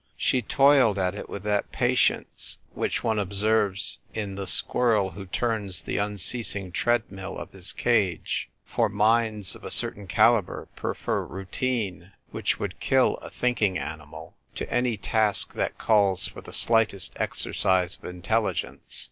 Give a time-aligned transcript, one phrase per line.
[0.17, 5.83] She toiled at it with that patience which one observes in the squirrel who turns
[5.83, 12.59] the unceasing treadmill of his cage; for minds of a certain calibre prefer routine, which
[12.59, 18.05] would kill a thinking animal, to any task that calls for the slightest exercise of
[18.05, 18.99] intelligence.